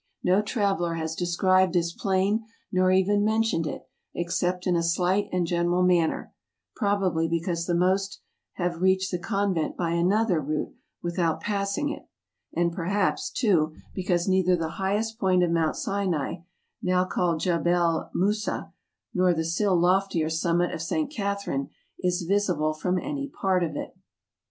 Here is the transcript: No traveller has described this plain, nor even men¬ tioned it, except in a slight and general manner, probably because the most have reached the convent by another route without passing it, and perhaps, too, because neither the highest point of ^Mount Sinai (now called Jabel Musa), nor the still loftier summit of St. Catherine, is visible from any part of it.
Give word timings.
No 0.23 0.41
traveller 0.41 0.95
has 0.95 1.13
described 1.13 1.73
this 1.73 1.93
plain, 1.93 2.45
nor 2.71 2.89
even 2.91 3.21
men¬ 3.21 3.41
tioned 3.43 3.67
it, 3.67 3.87
except 4.15 4.65
in 4.65 4.75
a 4.75 4.81
slight 4.81 5.29
and 5.31 5.45
general 5.45 5.83
manner, 5.83 6.33
probably 6.75 7.27
because 7.27 7.67
the 7.67 7.75
most 7.75 8.19
have 8.53 8.81
reached 8.81 9.11
the 9.11 9.19
convent 9.19 9.77
by 9.77 9.91
another 9.91 10.41
route 10.41 10.73
without 11.03 11.39
passing 11.39 11.89
it, 11.89 12.07
and 12.51 12.71
perhaps, 12.73 13.29
too, 13.29 13.75
because 13.93 14.27
neither 14.27 14.55
the 14.55 14.69
highest 14.81 15.19
point 15.19 15.43
of 15.43 15.51
^Mount 15.51 15.75
Sinai 15.75 16.37
(now 16.81 17.05
called 17.05 17.39
Jabel 17.39 18.09
Musa), 18.15 18.73
nor 19.13 19.35
the 19.35 19.45
still 19.45 19.75
loftier 19.79 20.31
summit 20.31 20.71
of 20.73 20.81
St. 20.81 21.11
Catherine, 21.11 21.69
is 21.99 22.23
visible 22.23 22.73
from 22.73 22.97
any 22.97 23.27
part 23.29 23.63
of 23.63 23.75
it. 23.75 23.95